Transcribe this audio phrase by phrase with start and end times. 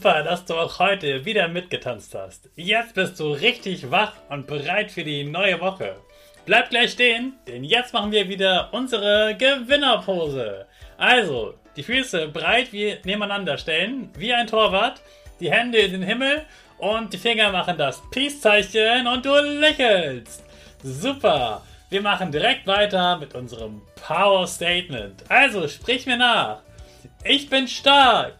[0.00, 2.48] Super, dass du auch heute wieder mitgetanzt hast.
[2.56, 5.94] Jetzt bist du richtig wach und bereit für die neue Woche.
[6.46, 10.66] Bleib gleich stehen, denn jetzt machen wir wieder unsere Gewinnerpose.
[10.96, 15.02] Also, die Füße breit wie nebeneinander stellen, wie ein Torwart,
[15.38, 16.46] die Hände in den Himmel
[16.78, 20.42] und die Finger machen das Peace-Zeichen und du lächelst.
[20.82, 21.60] Super!
[21.90, 25.24] Wir machen direkt weiter mit unserem Power Statement.
[25.28, 26.62] Also, sprich mir nach.
[27.22, 28.39] Ich bin stark.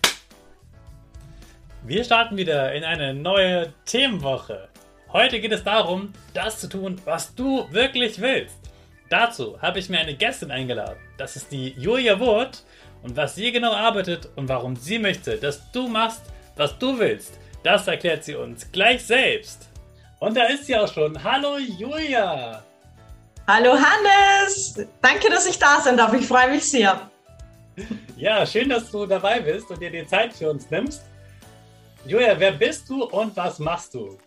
[1.83, 4.69] Wir starten wieder in eine neue Themenwoche.
[5.11, 8.55] Heute geht es darum, das zu tun, was du wirklich willst.
[9.09, 10.99] Dazu habe ich mir eine Gästin eingeladen.
[11.17, 12.63] Das ist die Julia Wurt.
[13.01, 16.21] Und was sie genau arbeitet und warum sie möchte, dass du machst,
[16.55, 19.67] was du willst, das erklärt sie uns gleich selbst.
[20.19, 21.21] Und da ist sie auch schon.
[21.23, 22.63] Hallo Julia!
[23.47, 24.85] Hallo Hannes!
[25.01, 26.13] Danke, dass ich da sein darf.
[26.13, 27.09] Ich freue mich sehr.
[28.17, 31.01] Ja, schön, dass du dabei bist und dir die Zeit für uns nimmst.
[32.05, 34.17] Julia, wer bist du und was machst du?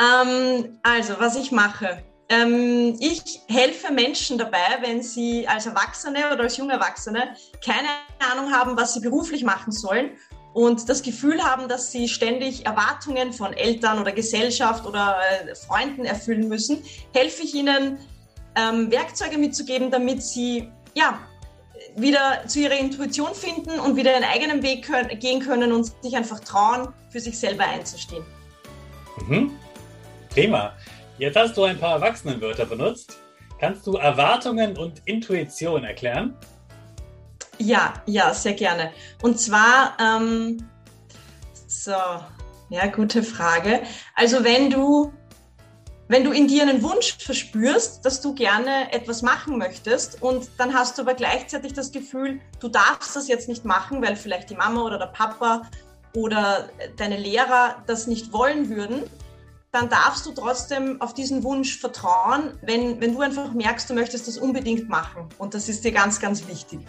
[0.00, 2.02] Ähm, also, was ich mache.
[2.28, 7.34] Ähm, ich helfe Menschen dabei, wenn sie als Erwachsene oder als junge Erwachsene
[7.64, 7.88] keine
[8.32, 10.12] Ahnung haben, was sie beruflich machen sollen
[10.54, 16.04] und das Gefühl haben, dass sie ständig Erwartungen von Eltern oder Gesellschaft oder äh, Freunden
[16.04, 17.98] erfüllen müssen, helfe ich ihnen,
[18.54, 21.18] ähm, Werkzeuge mitzugeben, damit sie ja,
[21.96, 26.16] wieder zu ihrer Intuition finden und wieder einen eigenen Weg können, gehen können und sich
[26.16, 28.24] einfach trauen, für sich selber einzustehen.
[29.26, 29.52] Mhm.
[30.30, 30.72] Prima.
[31.18, 33.18] Jetzt hast du ein paar Erwachsenenwörter benutzt.
[33.58, 36.34] Kannst du Erwartungen und Intuition erklären?
[37.58, 38.92] Ja, ja, sehr gerne.
[39.20, 40.66] Und zwar, ähm,
[41.66, 41.92] so,
[42.70, 43.82] ja, gute Frage.
[44.14, 45.12] Also wenn du
[46.10, 50.74] wenn du in dir einen Wunsch verspürst, dass du gerne etwas machen möchtest und dann
[50.74, 54.56] hast du aber gleichzeitig das Gefühl, du darfst das jetzt nicht machen, weil vielleicht die
[54.56, 55.62] Mama oder der Papa
[56.16, 59.04] oder deine Lehrer das nicht wollen würden,
[59.70, 64.26] dann darfst du trotzdem auf diesen Wunsch vertrauen, wenn, wenn du einfach merkst, du möchtest
[64.26, 65.28] das unbedingt machen.
[65.38, 66.80] Und das ist dir ganz, ganz wichtig.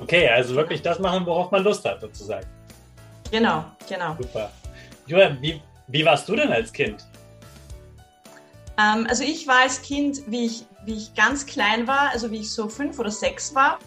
[0.00, 2.48] Okay, also wirklich das machen, worauf man Lust hat, sozusagen.
[3.30, 4.16] Genau, genau.
[4.20, 4.50] Super.
[5.06, 7.06] Joel, wie, wie warst du denn als Kind?
[8.78, 12.40] Ähm, also ich war als Kind, wie ich, wie ich ganz klein war, also wie
[12.40, 13.78] ich so fünf oder sechs war,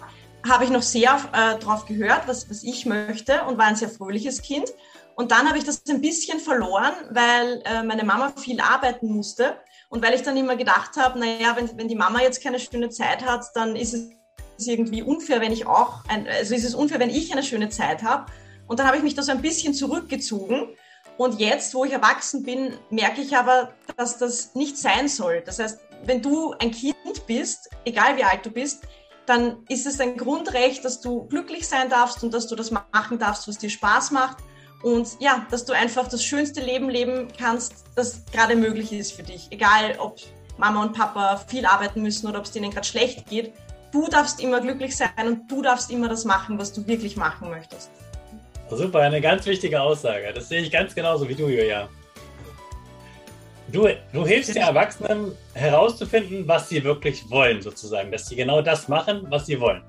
[0.48, 3.90] habe ich noch sehr äh, darauf gehört, was, was ich möchte und war ein sehr
[3.90, 4.70] fröhliches Kind.
[5.16, 9.58] Und dann habe ich das ein bisschen verloren, weil äh, meine Mama viel arbeiten musste
[9.90, 12.90] und weil ich dann immer gedacht habe, naja, wenn, wenn die Mama jetzt keine schöne
[12.90, 17.00] Zeit hat, dann ist es irgendwie unfair, wenn ich auch, ein, also ist es unfair,
[17.00, 18.32] wenn ich eine schöne Zeit habe.
[18.68, 20.76] Und dann habe ich mich da so ein bisschen zurückgezogen
[21.18, 25.42] und jetzt, wo ich erwachsen bin, merke ich aber, dass das nicht sein soll.
[25.46, 28.84] Das heißt, wenn du ein Kind bist, egal wie alt du bist,
[29.26, 33.18] dann ist es ein Grundrecht, dass du glücklich sein darfst und dass du das machen
[33.18, 34.38] darfst, was dir Spaß macht.
[34.84, 39.24] Und ja, dass du einfach das schönste Leben leben kannst, das gerade möglich ist für
[39.24, 39.48] dich.
[39.52, 40.20] Egal, ob
[40.58, 43.54] Mama und Papa viel arbeiten müssen oder ob es denen gerade schlecht geht.
[43.92, 47.50] du darfst immer glücklich sein und du darfst immer das machen, was du wirklich machen
[47.50, 47.90] möchtest.
[48.70, 50.32] Super, eine ganz wichtige Aussage.
[50.34, 51.88] Das sehe ich ganz genauso wie du, Julia.
[53.72, 58.12] Du, du hilfst den Erwachsenen herauszufinden, was sie wirklich wollen, sozusagen.
[58.12, 59.84] Dass sie genau das machen, was sie wollen.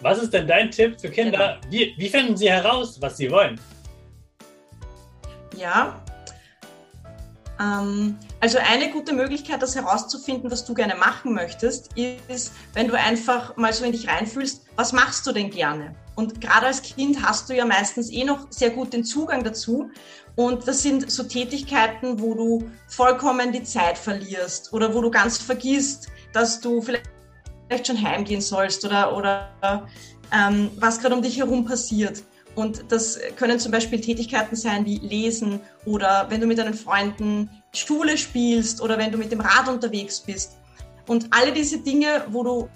[0.00, 1.58] Was ist denn dein Tipp für Kinder?
[1.60, 1.72] Genau.
[1.72, 3.58] Wie, wie finden sie heraus, was sie wollen?
[5.56, 5.98] Ja,
[7.60, 11.90] ähm, also eine gute Möglichkeit, das herauszufinden, was du gerne machen möchtest,
[12.28, 15.94] ist, wenn du einfach mal so in dich reinfühlst, was machst du denn gerne?
[16.16, 19.90] Und gerade als Kind hast du ja meistens eh noch sehr gut den Zugang dazu.
[20.34, 25.38] Und das sind so Tätigkeiten, wo du vollkommen die Zeit verlierst oder wo du ganz
[25.38, 29.86] vergisst, dass du vielleicht schon heimgehen sollst oder, oder
[30.32, 32.22] ähm, was gerade um dich herum passiert.
[32.54, 37.50] Und das können zum Beispiel Tätigkeiten sein wie Lesen oder wenn du mit deinen Freunden
[37.74, 40.56] Schule spielst oder wenn du mit dem Rad unterwegs bist.
[41.06, 42.68] Und alle diese Dinge, wo du,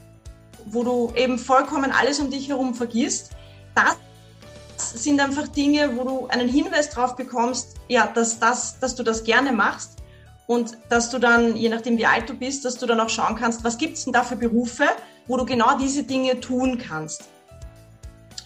[0.66, 3.30] wo du eben vollkommen alles um dich herum vergisst,
[3.74, 9.02] das sind einfach Dinge, wo du einen Hinweis drauf bekommst, ja, dass, das, dass du
[9.02, 10.02] das gerne machst
[10.46, 13.36] und dass du dann, je nachdem wie alt du bist, dass du dann auch schauen
[13.36, 14.84] kannst, was gibt es denn da für Berufe,
[15.26, 17.28] wo du genau diese Dinge tun kannst.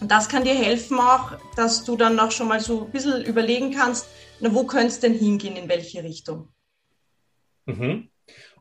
[0.01, 3.23] Und das kann dir helfen auch, dass du dann noch schon mal so ein bisschen
[3.23, 4.07] überlegen kannst,
[4.39, 6.49] na, wo könnte es denn hingehen, in welche Richtung.
[7.65, 8.09] Mhm.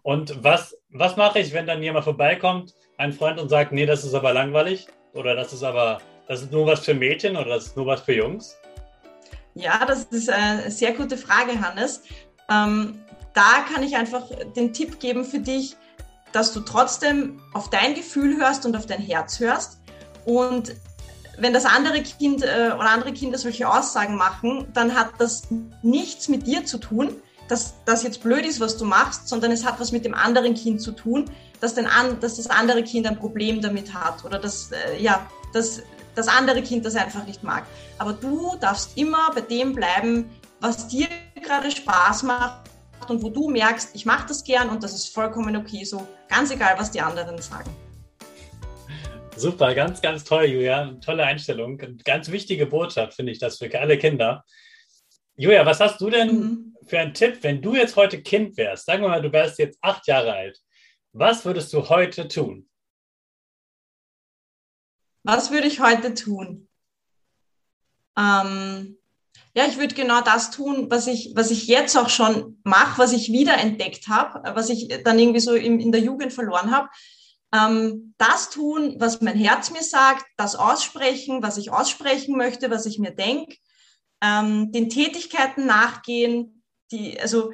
[0.03, 4.05] Und was, was mache ich, wenn dann jemand vorbeikommt, ein Freund und sagt, nee, das
[4.05, 7.67] ist aber langweilig oder das ist aber, das ist nur was für Mädchen oder das
[7.67, 8.57] ist nur was für Jungs?
[9.55, 12.03] Ja, das ist eine sehr gute Frage, Hannes.
[12.51, 12.99] Ähm,
[13.35, 14.25] da kann ich einfach
[14.57, 15.77] den Tipp geben für dich,
[16.33, 19.81] dass du trotzdem auf dein Gefühl hörst und auf dein Herz hörst
[20.25, 20.75] und
[21.39, 25.49] wenn das andere Kind äh, oder andere Kinder solche Aussagen machen, dann hat das
[25.83, 27.17] nichts mit dir zu tun,
[27.49, 30.55] dass das jetzt blöd ist, was du machst, sondern es hat was mit dem anderen
[30.55, 31.31] Kind zu tun,
[31.61, 35.27] dass, den an, dass das andere Kind ein Problem damit hat oder dass, äh, ja,
[35.53, 35.83] dass
[36.15, 37.65] das andere Kind das einfach nicht mag.
[37.99, 40.31] Aber du darfst immer bei dem bleiben,
[40.61, 41.09] was dir
[41.43, 42.71] gerade Spaß macht
[43.09, 46.51] und wo du merkst, ich mache das gern und das ist vollkommen okay so, ganz
[46.51, 47.71] egal, was die anderen sagen.
[49.37, 50.93] Super, ganz, ganz toll, Julia.
[51.05, 51.81] Tolle Einstellung.
[52.05, 54.45] Ganz wichtige Botschaft, finde ich das für alle Kinder.
[55.37, 56.77] Julia, was hast du denn mhm.
[56.87, 58.87] für einen Tipp, wenn du jetzt heute Kind wärst?
[58.87, 60.61] Sagen wir mal, du wärst jetzt acht Jahre alt.
[61.13, 62.69] Was würdest du heute tun?
[65.25, 66.69] Was würde ich heute tun?
[68.17, 68.99] Ähm,
[69.55, 73.13] ja, ich würde genau das tun, was ich, was ich jetzt auch schon mache, was
[73.13, 76.89] ich wiederentdeckt habe, was ich dann irgendwie so in, in der Jugend verloren habe
[77.55, 82.87] ähm, das tun, was mein Herz mir sagt, das aussprechen, was ich aussprechen möchte, was
[82.87, 83.57] ich mir denke,
[84.25, 87.53] ähm, den Tätigkeiten nachgehen, die, also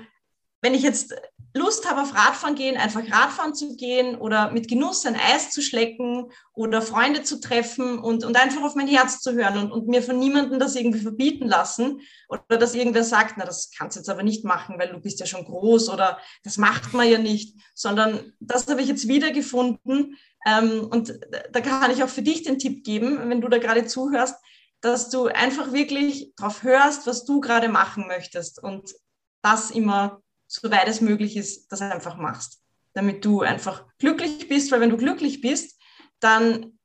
[0.62, 1.14] wenn ich jetzt
[1.52, 5.62] Lust habe auf Radfahren gehen, einfach Radfahren zu gehen oder mit Genuss ein Eis zu
[5.62, 9.88] schlecken oder Freunde zu treffen und, und einfach auf mein Herz zu hören und, und
[9.88, 14.00] mir von niemandem das irgendwie verbieten lassen oder dass irgendwer sagt, na, das kannst du
[14.00, 17.19] jetzt aber nicht machen, weil du bist ja schon groß oder das macht man ja
[17.19, 21.19] nicht, sondern das habe ich jetzt wiedergefunden ähm, und
[21.50, 24.37] da kann ich auch für dich den Tipp geben, wenn du da gerade zuhörst,
[24.81, 28.94] dass du einfach wirklich drauf hörst, was du gerade machen möchtest und
[29.43, 32.60] das immer soweit es möglich ist, das einfach machst,
[32.93, 35.81] damit du einfach glücklich bist, weil wenn du glücklich bist,
[36.19, 36.79] dann,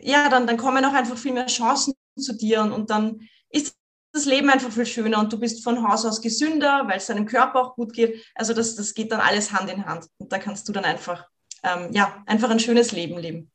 [0.00, 3.76] ja, dann, dann kommen auch einfach viel mehr Chancen zu dir und, und dann ist
[4.12, 7.26] das Leben einfach viel schöner und du bist von Haus aus gesünder, weil es deinem
[7.26, 8.24] Körper auch gut geht.
[8.34, 11.28] Also das, das geht dann alles Hand in Hand und da kannst du dann einfach,
[11.62, 13.51] ähm, ja, einfach ein schönes Leben leben.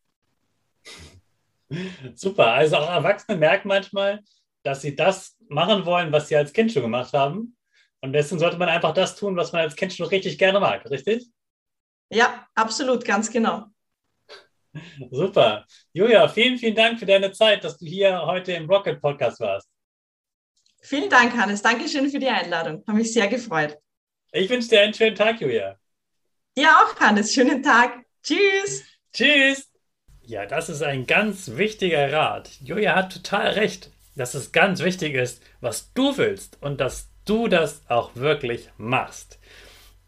[2.16, 2.54] Super.
[2.54, 4.24] Also auch Erwachsene merken manchmal,
[4.64, 7.58] dass sie das machen wollen, was sie als Kind schon gemacht haben
[8.02, 10.90] und deswegen sollte man einfach das tun, was man als Kind schon richtig gerne mag,
[10.90, 11.28] richtig?
[12.10, 13.66] Ja, absolut, ganz genau.
[15.12, 15.66] Super.
[15.94, 19.68] Julia, vielen, vielen Dank für deine Zeit, dass du hier heute im Rocket Podcast warst.
[20.82, 21.62] Vielen Dank, Hannes.
[21.62, 22.84] Dankeschön für die Einladung.
[22.88, 23.78] Habe mich sehr gefreut.
[24.32, 25.78] Ich wünsche dir einen schönen Tag, Julia.
[26.56, 27.34] Dir auch, Hannes.
[27.34, 28.06] Schönen Tag.
[28.22, 28.84] Tschüss.
[29.12, 29.67] Tschüss.
[30.28, 32.50] Ja, das ist ein ganz wichtiger Rat.
[32.62, 37.48] Julia hat total recht, dass es ganz wichtig ist, was du willst und dass du
[37.48, 39.40] das auch wirklich machst.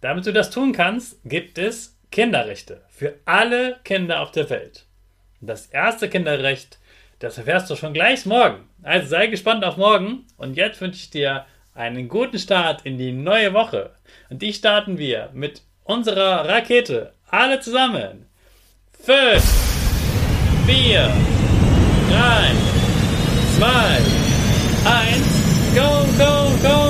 [0.02, 4.88] Damit du das tun kannst, gibt es Kinderrechte für alle Kinder auf der Welt.
[5.40, 6.80] Das erste Kinderrecht,
[7.20, 8.68] das erfährst du schon gleich morgen.
[8.84, 10.28] Also sei gespannt auf morgen.
[10.36, 13.92] Und jetzt wünsche ich dir einen guten Start in die neue Woche.
[14.30, 17.14] Und die starten wir mit unserer Rakete.
[17.30, 18.26] Alle zusammen.
[19.02, 19.69] 5,
[20.70, 21.10] 4, 3,
[23.58, 23.64] 2,
[24.86, 26.89] 1, go, go, go!